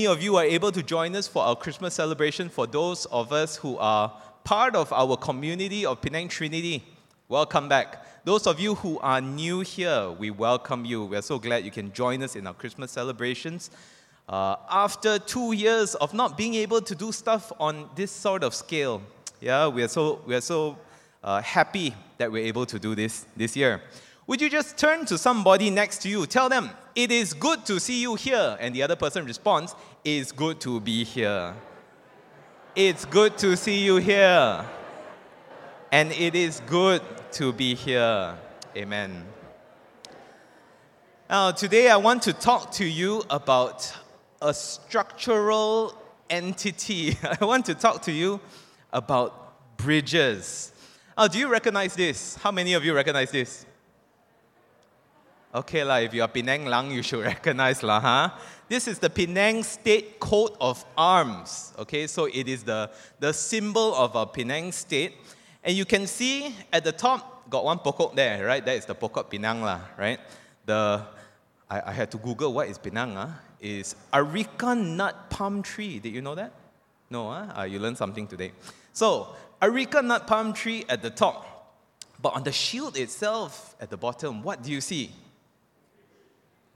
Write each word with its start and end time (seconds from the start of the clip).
Many 0.00 0.08
of 0.08 0.22
you 0.22 0.36
are 0.36 0.44
able 0.44 0.72
to 0.72 0.82
join 0.82 1.14
us 1.14 1.28
for 1.28 1.42
our 1.42 1.54
Christmas 1.54 1.92
celebration. 1.92 2.48
For 2.48 2.66
those 2.66 3.04
of 3.12 3.34
us 3.34 3.56
who 3.56 3.76
are 3.76 4.10
part 4.44 4.74
of 4.74 4.90
our 4.94 5.14
community 5.14 5.84
of 5.84 6.00
Penang 6.00 6.28
Trinity, 6.28 6.82
welcome 7.28 7.68
back. 7.68 8.02
Those 8.24 8.46
of 8.46 8.58
you 8.58 8.76
who 8.76 8.98
are 9.00 9.20
new 9.20 9.60
here, 9.60 10.10
we 10.12 10.30
welcome 10.30 10.86
you. 10.86 11.04
We're 11.04 11.20
so 11.20 11.38
glad 11.38 11.66
you 11.66 11.70
can 11.70 11.92
join 11.92 12.22
us 12.22 12.34
in 12.34 12.46
our 12.46 12.54
Christmas 12.54 12.92
celebrations. 12.92 13.68
Uh, 14.26 14.56
after 14.70 15.18
two 15.18 15.52
years 15.52 15.94
of 15.96 16.14
not 16.14 16.38
being 16.38 16.54
able 16.54 16.80
to 16.80 16.94
do 16.94 17.12
stuff 17.12 17.52
on 17.60 17.90
this 17.94 18.10
sort 18.10 18.42
of 18.42 18.54
scale, 18.54 19.02
yeah, 19.38 19.68
we 19.68 19.82
are 19.82 19.88
so, 19.88 20.22
we 20.26 20.34
are 20.34 20.40
so 20.40 20.78
uh, 21.22 21.42
happy 21.42 21.94
that 22.16 22.32
we're 22.32 22.46
able 22.46 22.64
to 22.64 22.78
do 22.78 22.94
this 22.94 23.26
this 23.36 23.54
year. 23.54 23.82
Would 24.30 24.40
you 24.40 24.48
just 24.48 24.78
turn 24.78 25.06
to 25.06 25.18
somebody 25.18 25.70
next 25.70 26.02
to 26.02 26.08
you, 26.08 26.24
tell 26.24 26.48
them, 26.48 26.70
it 26.94 27.10
is 27.10 27.34
good 27.34 27.66
to 27.66 27.80
see 27.80 28.00
you 28.00 28.14
here, 28.14 28.56
and 28.60 28.72
the 28.72 28.80
other 28.80 28.94
person 28.94 29.24
responds, 29.24 29.74
it's 30.04 30.30
good 30.30 30.60
to 30.60 30.78
be 30.78 31.02
here. 31.02 31.52
It's 32.76 33.04
good 33.04 33.36
to 33.38 33.56
see 33.56 33.84
you 33.84 33.96
here. 33.96 34.64
And 35.90 36.12
it 36.12 36.36
is 36.36 36.62
good 36.68 37.02
to 37.32 37.52
be 37.52 37.74
here. 37.74 38.38
Amen. 38.76 39.24
Now, 41.28 41.50
today 41.50 41.90
I 41.90 41.96
want 41.96 42.22
to 42.22 42.32
talk 42.32 42.70
to 42.74 42.84
you 42.84 43.24
about 43.30 43.92
a 44.40 44.54
structural 44.54 46.00
entity. 46.30 47.18
I 47.40 47.44
want 47.44 47.66
to 47.66 47.74
talk 47.74 48.02
to 48.02 48.12
you 48.12 48.38
about 48.92 49.76
bridges. 49.76 50.70
Now, 51.18 51.26
do 51.26 51.36
you 51.36 51.48
recognize 51.48 51.96
this? 51.96 52.36
How 52.36 52.52
many 52.52 52.74
of 52.74 52.84
you 52.84 52.94
recognize 52.94 53.32
this? 53.32 53.66
Okay, 55.52 55.82
lah, 55.82 55.96
if 55.96 56.14
you 56.14 56.22
are 56.22 56.28
Penang 56.28 56.66
Lang, 56.66 56.92
you 56.92 57.02
should 57.02 57.24
recognize 57.34 57.82
lah, 57.82 57.98
huh? 57.98 58.30
This 58.68 58.86
is 58.86 59.00
the 59.00 59.10
Penang 59.10 59.64
State 59.64 60.20
Coat 60.20 60.54
of 60.60 60.84
Arms. 60.96 61.74
Okay, 61.76 62.06
so 62.06 62.26
it 62.26 62.46
is 62.46 62.62
the, 62.62 62.88
the 63.18 63.32
symbol 63.32 63.92
of 63.96 64.14
a 64.14 64.26
Penang 64.26 64.70
state. 64.70 65.12
And 65.64 65.76
you 65.76 65.84
can 65.84 66.06
see 66.06 66.54
at 66.72 66.84
the 66.84 66.92
top, 66.92 67.50
got 67.50 67.64
one 67.64 67.80
pokok 67.80 68.14
there, 68.14 68.46
right? 68.46 68.64
That 68.64 68.76
is 68.76 68.86
the 68.86 68.94
pokok 68.94 69.28
Penang 69.28 69.62
lah, 69.62 69.80
right? 69.98 70.20
The, 70.66 71.02
I, 71.68 71.82
I 71.86 71.92
had 71.94 72.12
to 72.12 72.18
Google 72.18 72.52
what 72.52 72.68
is 72.68 72.78
Penang, 72.78 73.16
ah? 73.16 73.34
Is 73.60 73.96
Areca 74.12 74.76
nut 74.76 75.30
palm 75.30 75.64
tree. 75.64 75.98
Did 75.98 76.14
you 76.14 76.22
know 76.22 76.36
that? 76.36 76.52
No, 77.10 77.26
ah? 77.26 77.58
Uh, 77.58 77.64
you 77.64 77.80
learned 77.80 77.98
something 77.98 78.28
today. 78.28 78.52
So, 78.92 79.34
Areca 79.60 80.00
nut 80.00 80.28
palm 80.28 80.52
tree 80.52 80.84
at 80.88 81.02
the 81.02 81.10
top. 81.10 81.74
But 82.22 82.34
on 82.34 82.44
the 82.44 82.52
shield 82.52 82.96
itself 82.96 83.74
at 83.80 83.90
the 83.90 83.96
bottom, 83.96 84.44
what 84.44 84.62
do 84.62 84.70
you 84.70 84.80
see? 84.80 85.10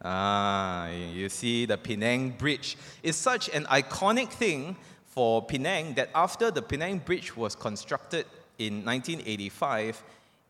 Ah, 0.05 0.88
you 0.91 1.30
see 1.30 1.64
the 1.64 1.78
Penang 1.78 2.30
Bridge. 2.30 2.77
is 3.02 3.16
such 3.16 3.48
an 3.48 3.64
iconic 3.64 4.28
thing 4.28 4.77
for 5.06 5.42
Penang 5.42 5.94
that 5.94 6.11
after 6.14 6.50
the 6.50 6.61
Penang 6.61 6.98
Bridge 6.98 7.34
was 7.34 7.55
constructed 7.55 8.27
in 8.58 8.84
1985, 8.84 10.02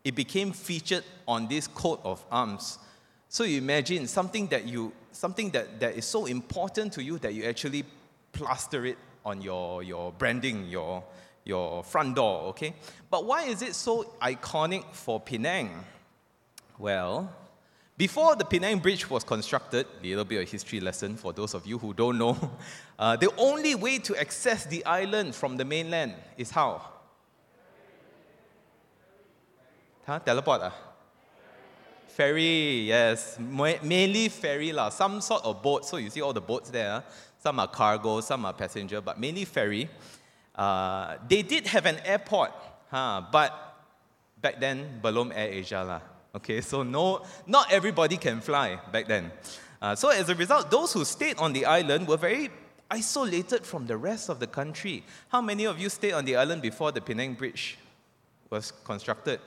it 0.03 0.13
became 0.13 0.51
featured 0.51 1.05
on 1.25 1.47
this 1.47 1.67
coat 1.67 2.01
of 2.03 2.25
arms. 2.29 2.79
So 3.29 3.45
you 3.45 3.57
imagine 3.57 4.07
something 4.07 4.47
that 4.47 4.65
you 4.65 4.91
something 5.15 5.49
that, 5.51 5.79
that 5.79 5.95
is 5.95 6.05
so 6.05 6.25
important 6.25 6.91
to 6.93 7.03
you 7.03 7.17
that 7.19 7.33
you 7.33 7.45
actually 7.45 7.85
plaster 8.33 8.85
it 8.85 8.97
on 9.25 9.41
your, 9.41 9.81
your 9.81 10.11
branding, 10.11 10.67
your, 10.67 11.03
your 11.45 11.83
front 11.83 12.15
door, 12.15 12.43
okay? 12.49 12.75
But 13.09 13.25
why 13.25 13.43
is 13.43 13.61
it 13.61 13.73
so 13.73 14.03
iconic 14.21 14.83
for 14.91 15.19
Penang? 15.19 15.71
Well, 16.77 17.33
before 17.97 18.35
the 18.35 18.43
Penang 18.43 18.79
Bridge 18.79 19.09
was 19.09 19.23
constructed, 19.23 19.87
a 20.01 20.05
little 20.05 20.25
bit 20.25 20.43
of 20.43 20.49
history 20.49 20.79
lesson 20.81 21.15
for 21.15 21.31
those 21.31 21.53
of 21.53 21.65
you 21.65 21.77
who 21.77 21.93
don't 21.93 22.17
know, 22.17 22.37
uh, 22.99 23.15
the 23.15 23.33
only 23.37 23.75
way 23.75 23.99
to 23.99 24.19
access 24.19 24.65
the 24.65 24.83
island 24.85 25.33
from 25.33 25.55
the 25.55 25.63
mainland 25.63 26.13
is 26.37 26.51
how? 26.51 26.81
Huh? 30.05 30.19
Teleport 30.19 30.61
ah? 30.61 30.73
Ferry, 32.07 32.87
yes. 32.87 33.37
Mainly 33.39 34.29
ferry 34.29 34.71
lah. 34.71 34.89
Some 34.89 35.19
sort 35.19 35.43
of 35.43 35.61
boat. 35.61 35.85
So 35.85 35.97
you 35.97 36.09
see 36.09 36.21
all 36.21 36.31
the 36.31 36.41
boats 36.41 36.69
there. 36.69 37.03
Some 37.39 37.59
are 37.59 37.67
cargo, 37.67 38.21
some 38.21 38.45
are 38.45 38.53
passenger, 38.53 39.01
but 39.01 39.19
mainly 39.19 39.45
ferry. 39.45 39.89
Uh, 40.55 41.17
they 41.27 41.41
did 41.41 41.67
have 41.67 41.85
an 41.85 41.99
airport, 42.05 42.51
huh? 42.89 43.21
but 43.31 43.51
back 44.41 44.59
then, 44.59 45.01
Belum 45.03 45.31
Air 45.35 45.49
Asia 45.51 45.83
lah. 45.83 46.14
Okay, 46.35 46.59
so 46.59 46.83
no, 46.83 47.21
not 47.47 47.71
everybody 47.71 48.17
can 48.17 48.41
fly 48.41 48.77
back 48.91 49.07
then. 49.07 49.31
Uh, 49.81 49.95
so 49.95 50.09
as 50.09 50.27
a 50.27 50.35
result, 50.35 50.69
those 50.69 50.91
who 50.91 51.05
stayed 51.05 51.37
on 51.37 51.53
the 51.53 51.65
island 51.65 52.07
were 52.07 52.17
very 52.17 52.49
isolated 52.91 53.65
from 53.65 53.87
the 53.87 53.95
rest 53.95 54.29
of 54.29 54.39
the 54.39 54.47
country. 54.47 55.03
How 55.29 55.41
many 55.41 55.65
of 55.65 55.79
you 55.79 55.87
stayed 55.89 56.11
on 56.11 56.25
the 56.25 56.35
island 56.35 56.61
before 56.61 56.91
the 56.91 56.99
Penang 56.99 57.35
Bridge 57.35 57.77
was 58.49 58.71
constructed? 58.83 59.39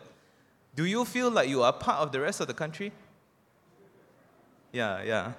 Do 0.75 0.87
you 0.87 1.05
feel 1.05 1.31
like 1.31 1.49
you 1.49 1.63
are 1.63 1.73
part 1.73 1.99
of 1.99 2.11
the 2.11 2.21
rest 2.21 2.41
of 2.41 2.47
the 2.47 2.55
country? 2.55 2.91
Yeah, 4.73 5.03
yeah. 5.03 5.33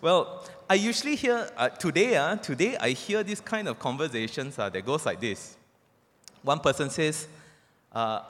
Well, 0.00 0.44
I 0.68 0.74
usually 0.74 1.16
hear 1.16 1.48
uh, 1.56 1.68
today. 1.68 2.16
Uh, 2.16 2.36
today 2.36 2.76
I 2.76 2.90
hear 2.90 3.22
this 3.22 3.40
kind 3.40 3.68
of 3.68 3.78
conversations 3.78 4.58
uh, 4.58 4.68
that 4.68 4.84
goes 4.84 5.06
like 5.06 5.20
this. 5.20 5.56
One 6.42 6.58
person 6.58 6.90
says, 6.90 7.28
uh, 7.92 8.22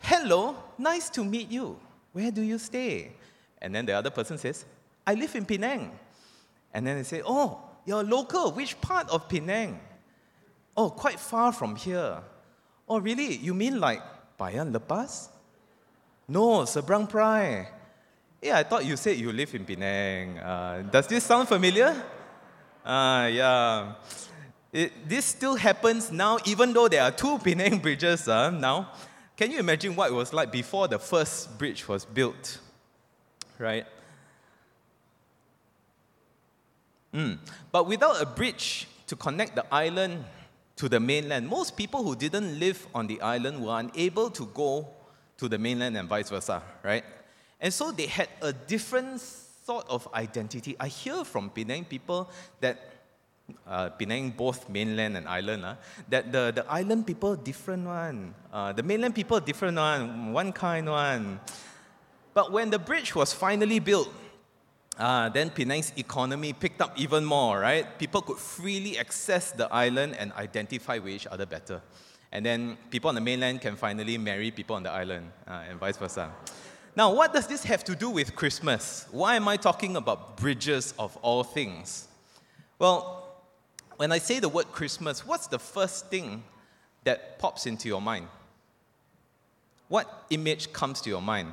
"Hello, 0.00 0.56
nice 0.78 1.10
to 1.10 1.24
meet 1.24 1.50
you." 1.50 1.78
Where 2.12 2.30
do 2.30 2.42
you 2.42 2.58
stay? 2.58 3.12
And 3.60 3.74
then 3.74 3.86
the 3.86 3.92
other 3.92 4.10
person 4.10 4.38
says, 4.38 4.64
I 5.06 5.14
live 5.14 5.34
in 5.36 5.44
Penang. 5.44 5.98
And 6.72 6.86
then 6.86 6.96
they 6.96 7.02
say, 7.02 7.22
Oh, 7.24 7.60
you're 7.84 8.04
local. 8.04 8.52
Which 8.52 8.80
part 8.80 9.08
of 9.10 9.28
Penang? 9.28 9.80
Oh, 10.76 10.90
quite 10.90 11.18
far 11.18 11.52
from 11.52 11.76
here. 11.76 12.18
Oh, 12.88 12.98
really? 12.98 13.36
You 13.36 13.54
mean 13.54 13.80
like 13.80 14.02
Bayan 14.38 14.72
Lepas? 14.72 15.28
No, 16.28 16.62
Seberang 16.62 17.10
Perai. 17.10 17.66
Yeah, 18.40 18.58
I 18.58 18.62
thought 18.62 18.84
you 18.84 18.96
said 18.96 19.18
you 19.18 19.32
live 19.32 19.54
in 19.54 19.64
Penang. 19.64 20.38
Uh, 20.38 20.82
does 20.90 21.06
this 21.06 21.24
sound 21.24 21.48
familiar? 21.48 21.94
Uh, 22.84 23.28
yeah. 23.30 23.92
It, 24.72 24.92
this 25.08 25.26
still 25.26 25.56
happens 25.56 26.10
now, 26.10 26.38
even 26.46 26.72
though 26.72 26.88
there 26.88 27.02
are 27.02 27.10
two 27.10 27.38
Penang 27.38 27.78
bridges 27.78 28.28
uh, 28.28 28.50
now. 28.50 28.92
Can 29.40 29.50
you 29.50 29.58
imagine 29.58 29.96
what 29.96 30.10
it 30.10 30.12
was 30.12 30.34
like 30.34 30.52
before 30.52 30.86
the 30.86 30.98
first 30.98 31.56
bridge 31.56 31.88
was 31.88 32.04
built? 32.04 32.58
Right? 33.56 33.86
Mm. 37.14 37.38
But 37.72 37.86
without 37.86 38.20
a 38.20 38.26
bridge 38.26 38.86
to 39.06 39.16
connect 39.16 39.54
the 39.54 39.64
island 39.72 40.26
to 40.76 40.90
the 40.90 41.00
mainland, 41.00 41.48
most 41.48 41.74
people 41.74 42.04
who 42.04 42.14
didn't 42.16 42.60
live 42.60 42.86
on 42.94 43.06
the 43.06 43.18
island 43.22 43.64
were 43.64 43.78
unable 43.78 44.28
to 44.28 44.44
go 44.44 44.86
to 45.38 45.48
the 45.48 45.56
mainland 45.56 45.96
and 45.96 46.06
vice 46.06 46.28
versa, 46.28 46.62
right? 46.82 47.04
And 47.62 47.72
so 47.72 47.92
they 47.92 48.08
had 48.08 48.28
a 48.42 48.52
different 48.52 49.22
sort 49.22 49.88
of 49.88 50.06
identity. 50.12 50.76
I 50.78 50.88
hear 50.88 51.24
from 51.24 51.48
Penang 51.48 51.86
people 51.86 52.28
that 52.60 52.89
uh, 53.66 53.90
Penang, 53.90 54.30
both 54.30 54.68
mainland 54.68 55.16
and 55.16 55.28
island, 55.28 55.64
uh, 55.64 55.74
that 56.08 56.32
the, 56.32 56.52
the 56.54 56.64
island 56.70 57.06
people 57.06 57.36
different 57.36 57.86
one. 57.86 58.34
Uh, 58.52 58.72
the 58.72 58.82
mainland 58.82 59.14
people 59.14 59.40
different 59.40 59.76
one, 59.76 60.32
one 60.32 60.52
kind 60.52 60.88
one. 60.88 61.40
But 62.34 62.52
when 62.52 62.70
the 62.70 62.78
bridge 62.78 63.14
was 63.14 63.32
finally 63.32 63.78
built, 63.78 64.12
uh, 64.98 65.28
then 65.30 65.50
Penang's 65.50 65.92
economy 65.96 66.52
picked 66.52 66.80
up 66.80 66.98
even 66.98 67.24
more, 67.24 67.60
right? 67.60 67.98
People 67.98 68.22
could 68.22 68.38
freely 68.38 68.98
access 68.98 69.50
the 69.52 69.72
island 69.72 70.14
and 70.18 70.32
identify 70.34 70.98
with 70.98 71.12
each 71.12 71.26
other 71.26 71.46
better. 71.46 71.80
And 72.32 72.44
then 72.46 72.76
people 72.90 73.08
on 73.08 73.14
the 73.14 73.20
mainland 73.20 73.60
can 73.60 73.76
finally 73.76 74.18
marry 74.18 74.50
people 74.50 74.76
on 74.76 74.82
the 74.82 74.90
island, 74.90 75.32
uh, 75.48 75.64
and 75.68 75.78
vice 75.78 75.96
versa. 75.96 76.32
Now, 76.96 77.12
what 77.12 77.32
does 77.32 77.46
this 77.46 77.64
have 77.64 77.82
to 77.84 77.94
do 77.94 78.10
with 78.10 78.34
Christmas? 78.34 79.06
Why 79.10 79.36
am 79.36 79.48
I 79.48 79.56
talking 79.56 79.96
about 79.96 80.36
bridges 80.36 80.92
of 80.98 81.16
all 81.22 81.44
things? 81.44 82.08
Well, 82.78 83.19
when 84.00 84.12
I 84.12 84.18
say 84.18 84.40
the 84.40 84.48
word 84.48 84.72
Christmas, 84.72 85.26
what's 85.26 85.46
the 85.46 85.58
first 85.58 86.08
thing 86.08 86.42
that 87.04 87.38
pops 87.38 87.66
into 87.66 87.86
your 87.86 88.00
mind? 88.00 88.28
What 89.88 90.24
image 90.30 90.72
comes 90.72 91.02
to 91.02 91.10
your 91.10 91.20
mind? 91.20 91.52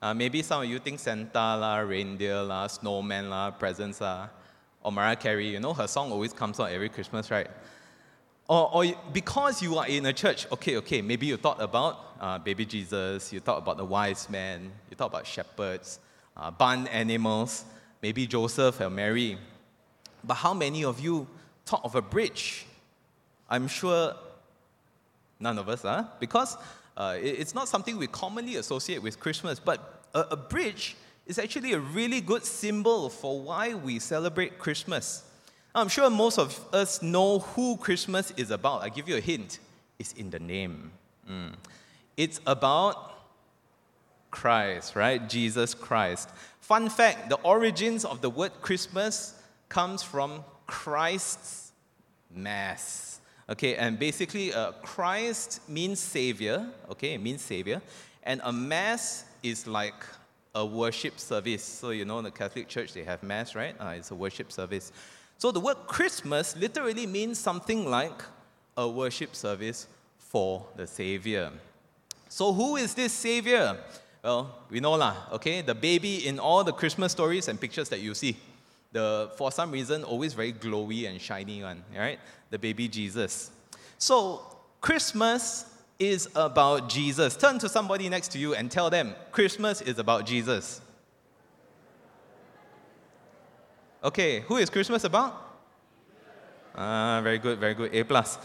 Uh, 0.00 0.14
maybe 0.14 0.42
some 0.42 0.62
of 0.62 0.68
you 0.68 0.78
think 0.78 1.00
Santa 1.00 1.56
la, 1.56 1.78
reindeer 1.78 2.40
la, 2.44 2.68
snowman 2.68 3.30
la, 3.30 3.50
presents 3.50 4.00
la, 4.00 4.28
or 4.84 4.92
Mariah 4.92 5.16
Carey. 5.16 5.48
You 5.48 5.58
know 5.58 5.74
her 5.74 5.88
song 5.88 6.12
always 6.12 6.32
comes 6.32 6.60
out 6.60 6.70
every 6.70 6.88
Christmas, 6.88 7.32
right? 7.32 7.48
Or, 8.48 8.72
or 8.72 8.84
because 9.12 9.60
you 9.60 9.76
are 9.76 9.88
in 9.88 10.06
a 10.06 10.12
church, 10.12 10.46
okay, 10.52 10.76
okay, 10.76 11.02
maybe 11.02 11.26
you 11.26 11.36
thought 11.36 11.60
about 11.60 12.14
uh, 12.20 12.38
baby 12.38 12.64
Jesus, 12.64 13.32
you 13.32 13.40
thought 13.40 13.58
about 13.58 13.76
the 13.76 13.84
wise 13.84 14.30
man, 14.30 14.70
you 14.88 14.96
thought 14.96 15.06
about 15.06 15.26
shepherds, 15.26 15.98
uh, 16.36 16.52
barn 16.52 16.86
animals, 16.86 17.64
maybe 18.00 18.24
Joseph 18.24 18.80
or 18.80 18.88
Mary. 18.88 19.36
But 20.24 20.34
how 20.34 20.54
many 20.54 20.84
of 20.84 21.00
you 21.00 21.26
thought 21.66 21.84
of 21.84 21.94
a 21.94 22.02
bridge? 22.02 22.66
I'm 23.48 23.68
sure 23.68 24.14
none 25.38 25.58
of 25.58 25.68
us, 25.68 25.82
huh? 25.82 26.04
Because 26.18 26.56
uh, 26.96 27.16
it's 27.20 27.54
not 27.54 27.68
something 27.68 27.96
we 27.96 28.06
commonly 28.06 28.56
associate 28.56 29.02
with 29.02 29.18
Christmas, 29.18 29.58
but 29.58 30.04
a, 30.14 30.20
a 30.32 30.36
bridge 30.36 30.96
is 31.26 31.38
actually 31.38 31.72
a 31.72 31.78
really 31.78 32.20
good 32.20 32.44
symbol 32.44 33.08
for 33.08 33.40
why 33.40 33.74
we 33.74 33.98
celebrate 33.98 34.58
Christmas. 34.58 35.24
I'm 35.74 35.88
sure 35.88 36.10
most 36.10 36.38
of 36.38 36.60
us 36.72 37.00
know 37.00 37.38
who 37.38 37.76
Christmas 37.76 38.32
is 38.36 38.50
about. 38.50 38.82
I 38.82 38.88
give 38.88 39.08
you 39.08 39.16
a 39.16 39.20
hint 39.20 39.60
it's 40.00 40.14
in 40.14 40.30
the 40.30 40.38
name. 40.38 40.92
Mm. 41.30 41.52
It's 42.16 42.40
about 42.46 43.12
Christ, 44.30 44.96
right? 44.96 45.28
Jesus 45.28 45.74
Christ. 45.74 46.30
Fun 46.60 46.88
fact 46.88 47.28
the 47.28 47.36
origins 47.42 48.06
of 48.06 48.22
the 48.22 48.30
word 48.30 48.52
Christmas 48.62 49.34
comes 49.70 50.02
from 50.02 50.44
Christ's 50.66 51.72
Mass. 52.30 53.20
Okay, 53.48 53.74
and 53.76 53.98
basically, 53.98 54.52
uh, 54.52 54.72
Christ 54.82 55.66
means 55.68 55.98
Savior, 55.98 56.68
okay, 56.90 57.14
it 57.14 57.22
means 57.22 57.40
Savior, 57.40 57.80
and 58.22 58.40
a 58.44 58.52
Mass 58.52 59.24
is 59.42 59.66
like 59.66 60.04
a 60.54 60.66
worship 60.66 61.18
service. 61.18 61.64
So, 61.64 61.90
you 61.90 62.04
know, 62.04 62.18
in 62.18 62.24
the 62.24 62.30
Catholic 62.30 62.68
Church, 62.68 62.92
they 62.92 63.04
have 63.04 63.22
Mass, 63.22 63.54
right? 63.54 63.74
Uh, 63.80 63.94
it's 63.96 64.10
a 64.10 64.14
worship 64.14 64.52
service. 64.52 64.92
So, 65.38 65.50
the 65.50 65.60
word 65.60 65.78
Christmas 65.86 66.56
literally 66.56 67.06
means 67.06 67.38
something 67.38 67.88
like 67.88 68.22
a 68.76 68.86
worship 68.86 69.34
service 69.34 69.86
for 70.18 70.66
the 70.76 70.86
Savior. 70.86 71.50
So, 72.28 72.52
who 72.52 72.76
is 72.76 72.94
this 72.94 73.12
Savior? 73.12 73.78
Well, 74.22 74.54
we 74.68 74.80
know 74.80 74.92
lah, 74.92 75.16
okay? 75.32 75.62
The 75.62 75.74
baby 75.74 76.26
in 76.26 76.38
all 76.38 76.62
the 76.62 76.72
Christmas 76.72 77.12
stories 77.12 77.48
and 77.48 77.60
pictures 77.60 77.88
that 77.88 78.00
you 78.00 78.14
see. 78.14 78.36
The, 78.92 79.30
for 79.36 79.52
some 79.52 79.70
reason, 79.70 80.02
always 80.02 80.34
very 80.34 80.52
glowy 80.52 81.08
and 81.08 81.20
shiny 81.20 81.62
one, 81.62 81.84
right? 81.96 82.18
The 82.50 82.58
baby 82.58 82.88
Jesus. 82.88 83.50
So, 83.98 84.42
Christmas 84.80 85.66
is 85.98 86.28
about 86.34 86.88
Jesus. 86.88 87.36
Turn 87.36 87.58
to 87.58 87.68
somebody 87.68 88.08
next 88.08 88.28
to 88.32 88.38
you 88.38 88.54
and 88.54 88.70
tell 88.70 88.90
them, 88.90 89.14
Christmas 89.30 89.80
is 89.82 89.98
about 89.98 90.26
Jesus. 90.26 90.80
Okay, 94.02 94.40
who 94.40 94.56
is 94.56 94.70
Christmas 94.70 95.04
about? 95.04 95.48
Ah, 96.74 97.20
very 97.22 97.38
good, 97.38 97.58
very 97.58 97.74
good. 97.74 97.94
A 97.94 98.02
plus. 98.02 98.38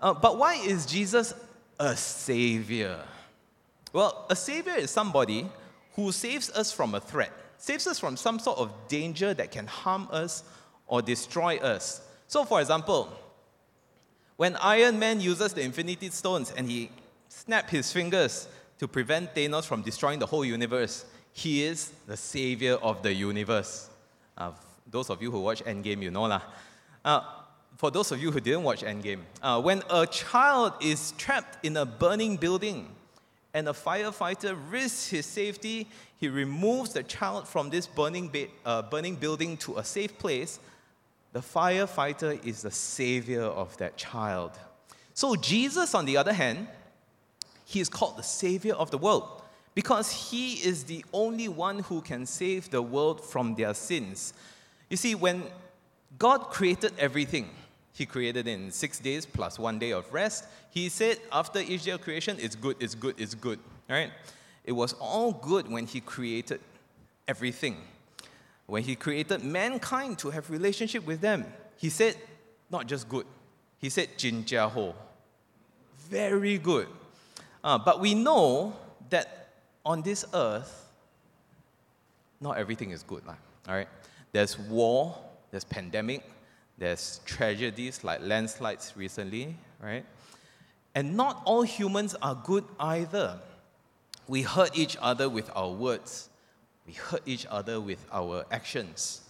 Uh, 0.00 0.12
but 0.12 0.38
why 0.38 0.54
is 0.56 0.84
Jesus 0.84 1.34
a 1.78 1.96
savior? 1.96 2.98
Well, 3.92 4.26
a 4.28 4.34
savior 4.34 4.74
is 4.74 4.90
somebody 4.90 5.48
who 5.94 6.10
saves 6.10 6.50
us 6.50 6.72
from 6.72 6.94
a 6.94 7.00
threat, 7.00 7.32
saves 7.58 7.86
us 7.86 7.98
from 7.98 8.16
some 8.16 8.38
sort 8.38 8.58
of 8.58 8.72
danger 8.88 9.34
that 9.34 9.50
can 9.50 9.66
harm 9.66 10.08
us 10.10 10.44
or 10.86 11.02
destroy 11.02 11.56
us. 11.58 12.00
So, 12.28 12.44
for 12.44 12.60
example, 12.60 13.12
when 14.36 14.56
Iron 14.56 14.98
Man 14.98 15.20
uses 15.20 15.52
the 15.52 15.62
Infinity 15.62 16.10
Stones 16.10 16.52
and 16.56 16.68
he 16.70 16.90
snaps 17.28 17.70
his 17.70 17.92
fingers 17.92 18.48
to 18.78 18.86
prevent 18.88 19.34
Thanos 19.34 19.64
from 19.64 19.82
destroying 19.82 20.18
the 20.18 20.26
whole 20.26 20.44
universe, 20.44 21.04
he 21.32 21.62
is 21.64 21.92
the 22.06 22.16
savior 22.16 22.74
of 22.74 23.02
the 23.02 23.12
universe. 23.12 23.88
Uh, 24.36 24.52
those 24.90 25.10
of 25.10 25.20
you 25.22 25.30
who 25.30 25.40
watch 25.40 25.62
Endgame, 25.64 26.02
you 26.02 26.10
know 26.10 26.22
lah. 26.22 26.42
Uh, 27.04 27.20
for 27.76 27.90
those 27.90 28.10
of 28.10 28.20
you 28.20 28.30
who 28.30 28.40
didn't 28.40 28.62
watch 28.62 28.82
Endgame, 28.82 29.20
uh, 29.42 29.60
when 29.60 29.82
a 29.90 30.06
child 30.06 30.72
is 30.80 31.12
trapped 31.12 31.64
in 31.64 31.76
a 31.76 31.84
burning 31.84 32.36
building, 32.36 32.95
and 33.56 33.70
a 33.70 33.72
firefighter 33.72 34.54
risks 34.70 35.08
his 35.08 35.24
safety. 35.24 35.86
He 36.18 36.28
removes 36.28 36.92
the 36.92 37.02
child 37.02 37.48
from 37.48 37.70
this 37.70 37.86
burning, 37.86 38.28
ba- 38.28 38.48
uh, 38.66 38.82
burning 38.82 39.16
building 39.16 39.56
to 39.58 39.78
a 39.78 39.84
safe 39.84 40.18
place. 40.18 40.60
The 41.32 41.40
firefighter 41.40 42.44
is 42.44 42.60
the 42.60 42.70
savior 42.70 43.44
of 43.44 43.74
that 43.78 43.96
child. 43.96 44.50
So, 45.14 45.36
Jesus, 45.36 45.94
on 45.94 46.04
the 46.04 46.18
other 46.18 46.34
hand, 46.34 46.68
he 47.64 47.80
is 47.80 47.88
called 47.88 48.18
the 48.18 48.22
savior 48.22 48.74
of 48.74 48.90
the 48.90 48.98
world 48.98 49.40
because 49.74 50.12
he 50.12 50.56
is 50.56 50.84
the 50.84 51.02
only 51.14 51.48
one 51.48 51.78
who 51.78 52.02
can 52.02 52.26
save 52.26 52.68
the 52.68 52.82
world 52.82 53.24
from 53.24 53.54
their 53.54 53.72
sins. 53.72 54.34
You 54.90 54.98
see, 54.98 55.14
when 55.14 55.44
God 56.18 56.50
created 56.50 56.92
everything, 56.98 57.48
he 57.96 58.04
created 58.04 58.46
in 58.46 58.70
six 58.70 58.98
days 58.98 59.24
plus 59.24 59.58
one 59.58 59.78
day 59.78 59.90
of 59.92 60.12
rest. 60.12 60.44
He 60.68 60.90
said 60.90 61.18
after 61.32 61.60
each 61.60 61.84
day 61.84 61.92
of 61.92 62.02
creation, 62.02 62.36
it's 62.38 62.54
good, 62.54 62.76
it's 62.78 62.94
good, 62.94 63.14
it's 63.16 63.34
good. 63.34 63.58
Right? 63.88 64.10
It 64.64 64.72
was 64.72 64.92
all 65.00 65.32
good 65.32 65.70
when 65.70 65.86
he 65.86 66.00
created 66.00 66.60
everything. 67.26 67.78
When 68.66 68.82
he 68.82 68.96
created 68.96 69.42
mankind 69.42 70.18
to 70.18 70.30
have 70.30 70.50
relationship 70.50 71.06
with 71.06 71.22
them, 71.22 71.46
he 71.78 71.88
said, 71.88 72.16
not 72.70 72.86
just 72.86 73.08
good. 73.08 73.24
He 73.78 73.88
said, 73.88 74.08
Jin 74.18 74.44
Ho. 74.52 74.94
Very 76.10 76.58
good. 76.58 76.88
Uh, 77.64 77.78
but 77.78 78.00
we 78.00 78.12
know 78.12 78.76
that 79.08 79.48
on 79.86 80.02
this 80.02 80.26
earth, 80.34 80.84
not 82.42 82.58
everything 82.58 82.90
is 82.90 83.02
good. 83.02 83.22
All 83.26 83.34
right? 83.74 83.88
There's 84.32 84.58
war, 84.58 85.16
there's 85.50 85.64
pandemic, 85.64 86.22
there's 86.78 87.20
tragedies 87.24 88.04
like 88.04 88.20
landslides 88.22 88.92
recently, 88.96 89.56
right? 89.82 90.04
And 90.94 91.16
not 91.16 91.42
all 91.44 91.62
humans 91.62 92.14
are 92.22 92.34
good 92.34 92.64
either. 92.78 93.38
We 94.28 94.42
hurt 94.42 94.76
each 94.76 94.96
other 95.00 95.28
with 95.28 95.50
our 95.54 95.70
words, 95.70 96.28
we 96.86 96.92
hurt 96.92 97.22
each 97.26 97.46
other 97.50 97.80
with 97.80 98.04
our 98.12 98.44
actions. 98.50 99.22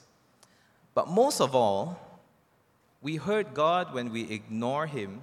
But 0.94 1.08
most 1.08 1.40
of 1.40 1.54
all, 1.54 2.00
we 3.02 3.16
hurt 3.16 3.52
God 3.52 3.92
when 3.92 4.10
we 4.10 4.22
ignore 4.30 4.86
Him 4.86 5.20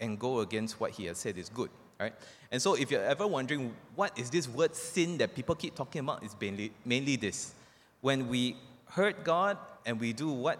and 0.00 0.18
go 0.18 0.40
against 0.40 0.80
what 0.80 0.90
He 0.90 1.06
has 1.06 1.18
said 1.18 1.38
is 1.38 1.48
good. 1.48 1.70
Right? 2.00 2.12
And 2.50 2.60
so, 2.60 2.74
if 2.74 2.90
you're 2.90 3.04
ever 3.04 3.26
wondering 3.26 3.72
what 3.94 4.18
is 4.18 4.28
this 4.28 4.48
word 4.48 4.74
sin 4.74 5.18
that 5.18 5.34
people 5.34 5.54
keep 5.54 5.74
talking 5.74 6.00
about, 6.00 6.22
it's 6.24 6.34
mainly, 6.40 6.72
mainly 6.84 7.16
this. 7.16 7.54
When 8.00 8.28
we 8.28 8.56
hurt 8.86 9.22
God 9.22 9.56
and 9.86 10.00
we 10.00 10.12
do 10.12 10.30
what 10.30 10.58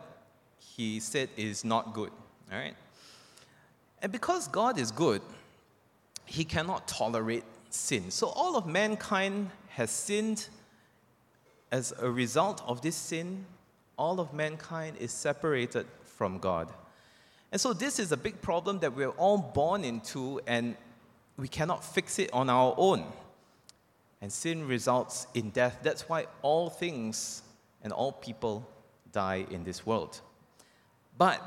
he 0.76 1.00
said 1.00 1.28
is 1.36 1.64
not 1.64 1.94
good. 1.94 2.10
All 2.50 2.58
right? 2.58 2.74
And 4.00 4.10
because 4.10 4.48
God 4.48 4.78
is 4.78 4.90
good, 4.90 5.22
he 6.24 6.44
cannot 6.44 6.88
tolerate 6.88 7.44
sin. 7.70 8.10
So 8.10 8.28
all 8.28 8.56
of 8.56 8.66
mankind 8.66 9.50
has 9.68 9.90
sinned. 9.90 10.48
As 11.70 11.94
a 11.98 12.10
result 12.10 12.62
of 12.66 12.82
this 12.82 12.96
sin, 12.96 13.46
all 13.96 14.20
of 14.20 14.34
mankind 14.34 14.96
is 14.98 15.10
separated 15.10 15.86
from 16.04 16.38
God. 16.38 16.68
And 17.50 17.60
so 17.60 17.72
this 17.72 17.98
is 17.98 18.12
a 18.12 18.16
big 18.16 18.40
problem 18.42 18.78
that 18.80 18.94
we're 18.94 19.10
all 19.10 19.38
born 19.38 19.84
into, 19.84 20.40
and 20.46 20.76
we 21.36 21.48
cannot 21.48 21.84
fix 21.84 22.18
it 22.18 22.32
on 22.32 22.50
our 22.50 22.74
own. 22.76 23.04
And 24.20 24.32
sin 24.32 24.66
results 24.66 25.26
in 25.34 25.50
death. 25.50 25.78
That's 25.82 26.08
why 26.08 26.26
all 26.42 26.70
things 26.70 27.42
and 27.82 27.92
all 27.92 28.12
people 28.12 28.68
die 29.12 29.46
in 29.50 29.64
this 29.64 29.84
world. 29.86 30.20
But 31.22 31.40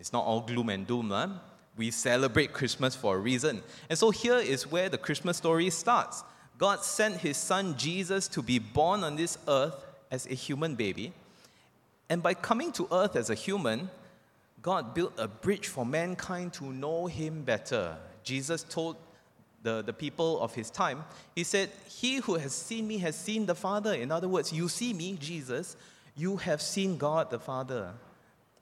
it's 0.00 0.14
not 0.14 0.24
all 0.24 0.40
gloom 0.40 0.70
and 0.70 0.86
doom. 0.86 1.10
Huh? 1.10 1.28
We 1.76 1.90
celebrate 1.90 2.54
Christmas 2.54 2.96
for 2.96 3.16
a 3.16 3.18
reason. 3.18 3.62
And 3.90 3.98
so 3.98 4.08
here 4.08 4.38
is 4.38 4.72
where 4.72 4.88
the 4.88 4.96
Christmas 4.96 5.36
story 5.36 5.68
starts. 5.68 6.24
God 6.56 6.82
sent 6.82 7.18
his 7.18 7.36
son 7.36 7.76
Jesus 7.76 8.28
to 8.28 8.40
be 8.40 8.58
born 8.58 9.04
on 9.04 9.16
this 9.16 9.36
earth 9.46 9.74
as 10.10 10.24
a 10.24 10.32
human 10.32 10.74
baby. 10.74 11.12
And 12.08 12.22
by 12.22 12.32
coming 12.32 12.72
to 12.72 12.88
earth 12.90 13.14
as 13.14 13.28
a 13.28 13.34
human, 13.34 13.90
God 14.62 14.94
built 14.94 15.12
a 15.18 15.28
bridge 15.28 15.68
for 15.68 15.84
mankind 15.84 16.54
to 16.54 16.64
know 16.64 17.06
him 17.06 17.42
better. 17.42 17.98
Jesus 18.22 18.62
told 18.62 18.96
the, 19.62 19.82
the 19.82 19.92
people 19.92 20.40
of 20.40 20.54
his 20.54 20.70
time, 20.70 21.04
He 21.34 21.44
said, 21.44 21.68
He 21.90 22.20
who 22.20 22.36
has 22.36 22.54
seen 22.54 22.88
me 22.88 22.96
has 22.98 23.16
seen 23.16 23.44
the 23.44 23.54
Father. 23.54 23.92
In 23.92 24.10
other 24.10 24.28
words, 24.28 24.50
you 24.50 24.66
see 24.70 24.94
me, 24.94 25.18
Jesus, 25.20 25.76
you 26.16 26.38
have 26.38 26.62
seen 26.62 26.96
God 26.96 27.30
the 27.30 27.38
Father. 27.38 27.92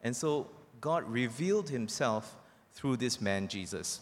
And 0.02 0.14
so 0.16 0.48
God 0.80 1.08
revealed 1.10 1.70
himself 1.70 2.36
through 2.72 2.96
this 2.96 3.20
man, 3.20 3.48
Jesus. 3.48 4.00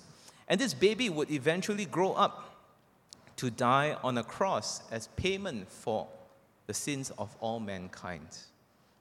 And 0.49 0.61
this 0.61 0.75
baby 0.75 1.09
would 1.09 1.31
eventually 1.31 1.85
grow 1.85 2.13
up 2.13 2.57
to 3.37 3.51
die 3.51 3.97
on 4.03 4.19
a 4.19 4.25
cross 4.25 4.83
as 4.91 5.09
payment 5.17 5.71
for 5.71 6.09
the 6.67 6.75
sins 6.75 7.11
of 7.19 7.35
all 7.41 7.61
mankind. 7.61 8.27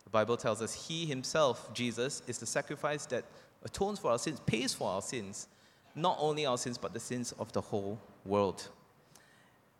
The 0.03 0.09
Bible 0.09 0.37
tells 0.37 0.61
us 0.61 0.87
he 0.87 1.05
himself, 1.05 1.73
Jesus, 1.73 2.21
is 2.27 2.39
the 2.39 2.45
sacrifice 2.45 3.05
that 3.07 3.25
atones 3.63 3.99
for 3.99 4.11
our 4.11 4.17
sins, 4.17 4.39
pays 4.45 4.73
for 4.73 4.89
our 4.89 5.01
sins, 5.01 5.47
not 5.95 6.17
only 6.19 6.45
our 6.45 6.57
sins, 6.57 6.77
but 6.77 6.93
the 6.93 6.99
sins 6.99 7.31
of 7.37 7.51
the 7.51 7.61
whole 7.61 7.99
world. 8.25 8.69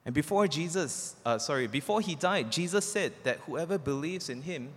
And 0.06 0.14
before 0.14 0.48
Jesus, 0.48 1.16
uh, 1.26 1.38
sorry, 1.38 1.68
before 1.68 2.02
he 2.02 2.16
died, 2.16 2.52
Jesus 2.52 2.86
said 2.86 3.14
that 3.24 3.38
whoever 3.40 3.78
believes 3.78 4.30
in 4.30 4.42
him 4.42 4.70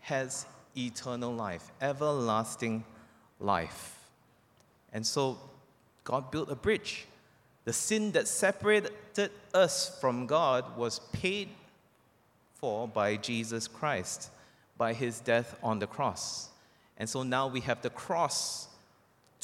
has 0.00 0.46
eternal 0.76 1.32
life, 1.32 1.70
everlasting 1.80 2.84
life. 3.40 3.98
And 4.92 5.06
so 5.06 5.38
God 6.04 6.30
built 6.30 6.50
a 6.50 6.54
bridge. 6.54 7.06
The 7.64 7.72
sin 7.72 8.12
that 8.12 8.28
separated 8.28 9.30
us 9.52 9.98
from 10.00 10.26
God 10.26 10.76
was 10.76 11.00
paid 11.12 11.48
for 12.54 12.86
by 12.86 13.16
Jesus 13.16 13.66
Christ, 13.66 14.30
by 14.76 14.92
his 14.92 15.20
death 15.20 15.58
on 15.62 15.78
the 15.78 15.86
cross. 15.86 16.50
And 16.96 17.08
so 17.08 17.22
now 17.22 17.48
we 17.48 17.60
have 17.60 17.82
the 17.82 17.90
cross 17.90 18.68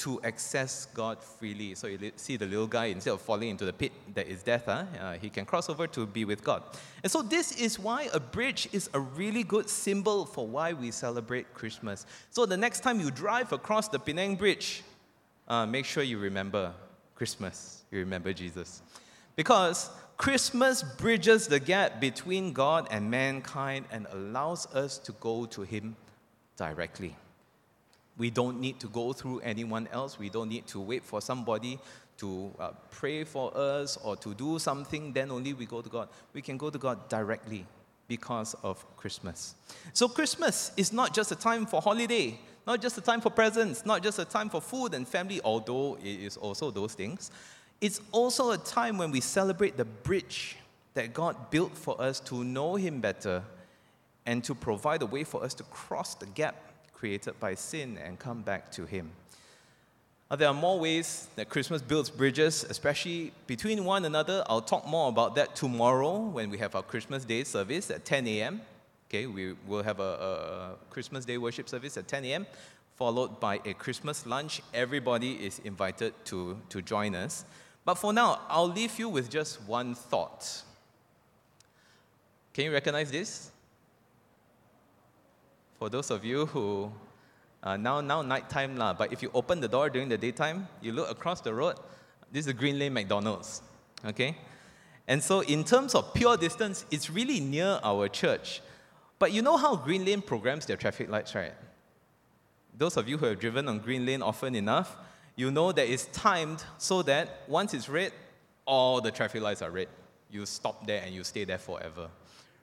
to 0.00 0.20
access 0.22 0.86
God 0.94 1.22
freely. 1.22 1.74
So 1.74 1.86
you 1.86 2.12
see 2.16 2.36
the 2.36 2.46
little 2.46 2.66
guy, 2.66 2.86
instead 2.86 3.12
of 3.12 3.20
falling 3.20 3.50
into 3.50 3.66
the 3.66 3.72
pit 3.72 3.92
that 4.14 4.26
is 4.26 4.42
death, 4.42 4.64
huh, 4.64 4.84
uh, 4.98 5.12
he 5.14 5.28
can 5.28 5.44
cross 5.44 5.68
over 5.68 5.86
to 5.88 6.06
be 6.06 6.24
with 6.24 6.42
God. 6.42 6.62
And 7.02 7.12
so 7.12 7.20
this 7.20 7.52
is 7.52 7.78
why 7.78 8.08
a 8.14 8.18
bridge 8.18 8.66
is 8.72 8.88
a 8.94 9.00
really 9.00 9.42
good 9.42 9.68
symbol 9.68 10.24
for 10.24 10.46
why 10.46 10.72
we 10.72 10.90
celebrate 10.90 11.52
Christmas. 11.52 12.06
So 12.30 12.46
the 12.46 12.56
next 12.56 12.80
time 12.80 12.98
you 12.98 13.10
drive 13.10 13.52
across 13.52 13.88
the 13.88 13.98
Penang 13.98 14.36
Bridge, 14.36 14.82
uh, 15.48 15.66
make 15.66 15.84
sure 15.84 16.02
you 16.02 16.18
remember 16.18 16.72
Christmas. 17.14 17.82
You 17.90 17.98
remember 17.98 18.32
Jesus. 18.32 18.80
Because 19.36 19.90
Christmas 20.16 20.82
bridges 20.82 21.46
the 21.46 21.60
gap 21.60 22.00
between 22.00 22.54
God 22.54 22.88
and 22.90 23.10
mankind 23.10 23.84
and 23.90 24.06
allows 24.12 24.66
us 24.74 24.96
to 24.98 25.12
go 25.12 25.44
to 25.46 25.62
Him 25.62 25.96
directly. 26.56 27.16
We 28.20 28.28
don't 28.28 28.60
need 28.60 28.78
to 28.80 28.86
go 28.88 29.14
through 29.14 29.40
anyone 29.40 29.88
else. 29.90 30.18
We 30.18 30.28
don't 30.28 30.50
need 30.50 30.66
to 30.66 30.78
wait 30.78 31.02
for 31.02 31.22
somebody 31.22 31.78
to 32.18 32.52
uh, 32.60 32.72
pray 32.90 33.24
for 33.24 33.50
us 33.56 33.96
or 33.96 34.14
to 34.16 34.34
do 34.34 34.58
something, 34.58 35.14
then 35.14 35.30
only 35.30 35.54
we 35.54 35.64
go 35.64 35.80
to 35.80 35.88
God. 35.88 36.10
We 36.34 36.42
can 36.42 36.58
go 36.58 36.68
to 36.68 36.76
God 36.76 37.08
directly 37.08 37.64
because 38.08 38.52
of 38.62 38.84
Christmas. 38.98 39.54
So, 39.94 40.06
Christmas 40.06 40.70
is 40.76 40.92
not 40.92 41.14
just 41.14 41.32
a 41.32 41.34
time 41.34 41.64
for 41.64 41.80
holiday, 41.80 42.38
not 42.66 42.82
just 42.82 42.98
a 42.98 43.00
time 43.00 43.22
for 43.22 43.30
presents, 43.30 43.86
not 43.86 44.02
just 44.02 44.18
a 44.18 44.26
time 44.26 44.50
for 44.50 44.60
food 44.60 44.92
and 44.92 45.08
family, 45.08 45.40
although 45.42 45.96
it 46.02 46.20
is 46.20 46.36
also 46.36 46.70
those 46.70 46.92
things. 46.92 47.30
It's 47.80 48.02
also 48.12 48.50
a 48.50 48.58
time 48.58 48.98
when 48.98 49.12
we 49.12 49.22
celebrate 49.22 49.78
the 49.78 49.86
bridge 49.86 50.58
that 50.92 51.14
God 51.14 51.50
built 51.50 51.74
for 51.74 51.98
us 51.98 52.20
to 52.20 52.44
know 52.44 52.74
Him 52.74 53.00
better 53.00 53.42
and 54.26 54.44
to 54.44 54.54
provide 54.54 55.00
a 55.00 55.06
way 55.06 55.24
for 55.24 55.42
us 55.42 55.54
to 55.54 55.62
cross 55.62 56.14
the 56.16 56.26
gap 56.26 56.69
created 57.00 57.40
by 57.40 57.54
sin 57.54 57.98
and 58.04 58.18
come 58.18 58.42
back 58.42 58.70
to 58.70 58.84
Him. 58.84 59.10
Uh, 60.30 60.36
there 60.36 60.48
are 60.48 60.54
more 60.54 60.78
ways 60.78 61.28
that 61.34 61.48
Christmas 61.48 61.80
builds 61.80 62.10
bridges, 62.10 62.62
especially 62.68 63.32
between 63.46 63.86
one 63.86 64.04
another. 64.04 64.44
I'll 64.50 64.60
talk 64.60 64.86
more 64.86 65.08
about 65.08 65.34
that 65.36 65.56
tomorrow 65.56 66.18
when 66.18 66.50
we 66.50 66.58
have 66.58 66.74
our 66.74 66.82
Christmas 66.82 67.24
Day 67.24 67.42
service 67.44 67.90
at 67.90 68.04
10 68.04 68.26
a.m. 68.26 68.60
Okay, 69.08 69.24
we 69.26 69.54
will 69.66 69.82
have 69.82 69.98
a, 69.98 70.12
a 70.12 70.76
Christmas 70.90 71.24
Day 71.24 71.38
worship 71.38 71.70
service 71.70 71.96
at 71.96 72.06
10 72.06 72.26
a.m., 72.26 72.46
followed 72.96 73.40
by 73.40 73.60
a 73.64 73.72
Christmas 73.72 74.26
lunch. 74.26 74.60
Everybody 74.74 75.32
is 75.32 75.58
invited 75.60 76.12
to, 76.26 76.58
to 76.68 76.82
join 76.82 77.14
us. 77.14 77.46
But 77.86 77.94
for 77.94 78.12
now, 78.12 78.40
I'll 78.50 78.68
leave 78.68 78.98
you 78.98 79.08
with 79.08 79.30
just 79.30 79.62
one 79.62 79.94
thought. 79.94 80.62
Can 82.52 82.66
you 82.66 82.72
recognize 82.72 83.10
this? 83.10 83.50
For 85.80 85.88
those 85.88 86.10
of 86.10 86.26
you 86.26 86.44
who 86.44 86.92
uh, 87.62 87.74
now 87.74 88.02
now 88.02 88.20
nighttime 88.20 88.76
lah, 88.76 88.92
but 88.92 89.10
if 89.14 89.22
you 89.22 89.30
open 89.32 89.60
the 89.60 89.68
door 89.68 89.88
during 89.88 90.10
the 90.10 90.18
daytime, 90.18 90.68
you 90.82 90.92
look 90.92 91.10
across 91.10 91.40
the 91.40 91.54
road. 91.54 91.76
This 92.30 92.46
is 92.46 92.52
Green 92.52 92.78
Lane 92.78 92.92
McDonald's, 92.92 93.62
okay? 94.04 94.36
And 95.08 95.22
so 95.22 95.40
in 95.40 95.64
terms 95.64 95.94
of 95.94 96.12
pure 96.12 96.36
distance, 96.36 96.84
it's 96.90 97.08
really 97.08 97.40
near 97.40 97.80
our 97.82 98.08
church. 98.08 98.60
But 99.18 99.32
you 99.32 99.40
know 99.40 99.56
how 99.56 99.74
Green 99.74 100.04
Lane 100.04 100.20
programs 100.20 100.66
their 100.66 100.76
traffic 100.76 101.08
lights, 101.08 101.34
right? 101.34 101.54
Those 102.76 102.98
of 102.98 103.08
you 103.08 103.16
who 103.16 103.24
have 103.24 103.40
driven 103.40 103.66
on 103.66 103.78
Green 103.78 104.04
Lane 104.04 104.20
often 104.20 104.54
enough, 104.54 104.98
you 105.34 105.50
know 105.50 105.72
that 105.72 105.90
it's 105.90 106.04
timed 106.12 106.62
so 106.76 107.00
that 107.04 107.48
once 107.48 107.72
it's 107.72 107.88
red, 107.88 108.12
all 108.66 109.00
the 109.00 109.10
traffic 109.10 109.40
lights 109.40 109.62
are 109.62 109.70
red. 109.70 109.88
You 110.30 110.44
stop 110.44 110.86
there 110.86 111.02
and 111.02 111.14
you 111.14 111.24
stay 111.24 111.44
there 111.44 111.58
forever. 111.58 112.10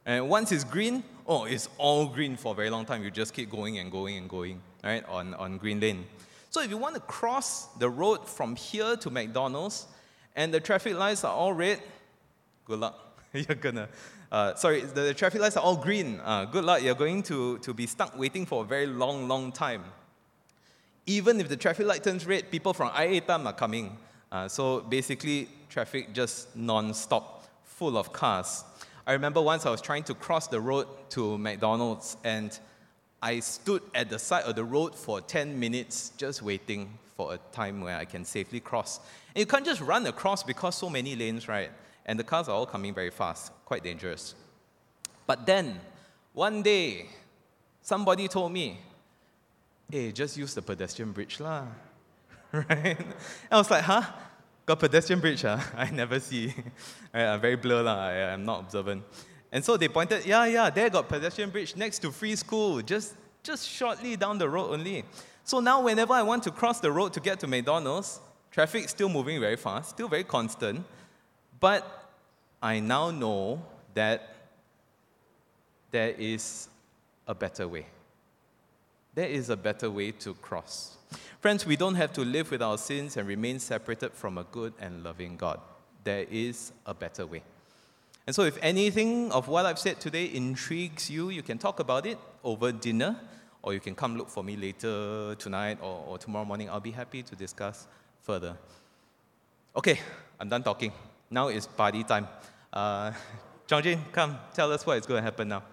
And 0.08 0.30
once 0.30 0.54
it's 0.54 0.64
green, 0.64 1.04
oh, 1.28 1.44
it's 1.44 1.68
all 1.78 2.06
green 2.06 2.38
for 2.38 2.54
a 2.54 2.56
very 2.56 2.70
long 2.70 2.86
time. 2.86 3.04
You 3.04 3.12
just 3.12 3.34
keep 3.34 3.52
going 3.52 3.78
and 3.78 3.92
going 3.92 4.16
and 4.16 4.30
going, 4.30 4.62
right, 4.82 5.04
on, 5.10 5.34
on 5.34 5.58
Green 5.58 5.82
Lane. 5.82 6.06
So 6.50 6.62
if 6.62 6.70
you 6.70 6.78
want 6.78 6.96
to 6.96 7.02
cross 7.02 7.66
the 7.76 7.90
road 7.90 8.26
from 8.26 8.56
here 8.56 8.96
to 8.96 9.10
McDonald's 9.10 9.86
and 10.34 10.54
the 10.54 10.62
traffic 10.62 10.96
lights 10.96 11.26
are 11.26 11.34
all 11.34 11.52
red, 11.52 11.82
good 12.64 12.80
luck. 12.80 13.20
You're 13.34 13.58
gonna, 13.58 13.90
uh, 14.32 14.56
sorry, 14.56 14.80
the, 14.80 15.02
the, 15.02 15.14
traffic 15.14 15.42
lights 15.42 15.58
are 15.58 15.64
all 15.64 15.76
green. 15.76 16.22
Uh, 16.24 16.46
good 16.46 16.64
luck. 16.64 16.82
You're 16.82 16.96
going 16.96 17.22
to, 17.24 17.58
to 17.58 17.74
be 17.74 17.86
stuck 17.86 18.18
waiting 18.18 18.46
for 18.46 18.64
a 18.64 18.66
very 18.66 18.88
long, 18.88 19.28
long 19.28 19.52
time. 19.52 19.84
Even 21.06 21.42
if 21.42 21.50
the 21.50 21.58
traffic 21.58 21.86
light 21.86 22.06
turns 22.06 22.26
red, 22.26 22.50
people 22.50 22.74
from 22.74 22.92
Ayer 22.96 23.20
Itam 23.20 23.46
are 23.46 23.52
coming. 23.52 23.98
Uh, 24.32 24.48
so 24.48 24.80
basically, 24.80 25.50
traffic 25.70 26.14
just 26.14 26.56
non-stop, 26.56 27.46
full 27.66 27.98
of 27.98 28.14
cars. 28.14 28.64
I 29.08 29.14
remember 29.14 29.42
once 29.42 29.66
I 29.66 29.70
was 29.70 29.80
trying 29.80 30.04
to 30.04 30.14
cross 30.14 30.48
the 30.48 30.60
road 30.60 30.86
to 31.12 31.38
McDonald's 31.38 32.18
and 32.26 32.60
I 33.22 33.40
stood 33.40 33.82
at 33.96 34.10
the 34.10 34.20
side 34.20 34.44
of 34.44 34.58
the 34.58 34.66
road 34.66 34.94
for 34.94 35.22
10 35.22 35.58
minutes 35.58 36.12
just 36.18 36.42
waiting 36.42 36.90
for 37.16 37.34
a 37.34 37.38
time 37.54 37.80
where 37.80 37.96
I 37.96 38.04
can 38.04 38.26
safely 38.26 38.60
cross. 38.60 39.00
And 39.34 39.40
you 39.40 39.46
can't 39.46 39.66
just 39.66 39.80
run 39.80 40.06
across 40.08 40.44
because 40.44 40.76
so 40.76 40.90
many 40.90 41.16
lanes, 41.16 41.48
right? 41.48 41.72
And 42.06 42.20
the 42.20 42.26
cars 42.26 42.50
are 42.50 42.52
all 42.52 42.66
coming 42.66 42.94
very 42.94 43.10
fast, 43.10 43.54
quite 43.64 43.82
dangerous. 43.82 44.36
But 45.26 45.46
then, 45.46 45.80
one 46.34 46.62
day, 46.62 47.06
somebody 47.82 48.28
told 48.28 48.52
me, 48.52 48.78
hey, 49.90 50.12
just 50.12 50.36
use 50.36 50.54
the 50.54 50.62
pedestrian 50.62 51.14
bridge 51.14 51.40
lah. 51.40 51.64
right? 52.52 53.00
And 53.00 53.14
I 53.54 53.58
was 53.58 53.72
like, 53.72 53.84
huh? 53.84 54.04
Got 54.68 54.80
pedestrian 54.80 55.22
bridge, 55.22 55.44
huh? 55.44 55.56
Ah? 55.58 55.72
I 55.78 55.92
never 55.92 56.20
see. 56.20 56.54
I'm 57.14 57.40
very 57.40 57.56
blur, 57.56 57.84
lah. 57.84 58.08
I, 58.08 58.34
am 58.34 58.44
not 58.44 58.60
observant. 58.60 59.02
And 59.50 59.64
so 59.64 59.78
they 59.78 59.88
pointed, 59.88 60.26
yeah, 60.26 60.46
yeah, 60.46 60.70
there 60.70 60.90
got 60.90 61.08
pedestrian 61.08 61.50
bridge 61.50 61.78
next 61.78 62.00
to 62.00 62.12
free 62.12 62.36
school, 62.36 62.82
just, 62.82 63.16
just 63.44 63.66
shortly 63.66 64.18
down 64.18 64.38
the 64.38 64.50
road 64.50 64.74
only. 64.74 65.06
So 65.46 65.62
now 65.62 65.82
whenever 65.82 66.12
I 66.12 66.22
want 66.22 66.44
to 66.44 66.52
cross 66.52 66.82
the 66.82 66.92
road 66.92 67.14
to 67.14 67.22
get 67.22 67.40
to 67.40 67.48
McDonald's, 67.48 68.20
traffic 68.52 68.90
still 68.90 69.08
moving 69.08 69.40
very 69.40 69.56
fast, 69.56 69.92
still 69.92 70.10
very 70.10 70.26
constant, 70.26 70.84
but 71.62 72.12
I 72.62 72.82
now 72.82 73.10
know 73.10 73.64
that 73.94 74.36
there 75.92 76.10
is 76.10 76.68
a 77.26 77.34
better 77.34 77.70
way. 77.70 77.86
There 79.16 79.30
is 79.30 79.50
a 79.50 79.56
better 79.56 79.90
way 79.90 80.12
to 80.12 80.34
cross. 80.34 80.97
Friends, 81.40 81.66
we 81.66 81.76
don't 81.76 81.96
have 81.96 82.12
to 82.14 82.22
live 82.22 82.52
with 82.52 82.62
our 82.62 82.78
sins 82.78 83.18
and 83.18 83.28
remain 83.28 83.60
separated 83.60 84.14
from 84.14 84.38
a 84.38 84.44
good 84.46 84.74
and 84.80 85.04
loving 85.04 85.38
God. 85.38 85.60
There 86.04 86.26
is 86.30 86.72
a 86.86 86.94
better 86.94 87.26
way. 87.26 87.44
And 88.26 88.36
so, 88.36 88.44
if 88.44 88.58
anything 88.62 89.32
of 89.32 89.48
what 89.48 89.66
I've 89.66 89.80
said 89.80 90.02
today 90.02 90.30
intrigues 90.34 91.10
you, 91.10 91.30
you 91.30 91.42
can 91.42 91.58
talk 91.58 91.80
about 91.80 92.06
it 92.06 92.18
over 92.44 92.74
dinner, 92.74 93.16
or 93.62 93.74
you 93.74 93.80
can 93.80 93.96
come 93.96 94.18
look 94.18 94.30
for 94.30 94.44
me 94.44 94.58
later 94.58 95.36
tonight 95.36 95.78
or, 95.82 96.04
or 96.08 96.18
tomorrow 96.18 96.44
morning. 96.44 96.70
I'll 96.70 96.82
be 96.82 96.92
happy 96.92 97.24
to 97.24 97.36
discuss 97.36 97.88
further. 98.22 98.58
Okay, 99.76 100.00
I'm 100.40 100.50
done 100.50 100.64
talking. 100.64 100.92
Now 101.30 101.48
it's 101.48 101.68
party 101.68 102.04
time. 102.04 102.28
Uh, 102.74 103.12
come, 104.12 104.38
tell 104.54 104.72
us 104.72 104.86
what 104.86 104.98
is 104.98 105.06
going 105.06 105.20
to 105.20 105.24
happen 105.24 105.48
now. 105.50 105.64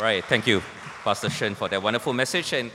Right, 0.00 0.24
thank 0.24 0.46
you. 0.46 0.62
Pastor 1.02 1.30
Shen, 1.30 1.54
for 1.54 1.68
that 1.68 1.82
wonderful 1.82 2.12
message. 2.12 2.52
And 2.52 2.68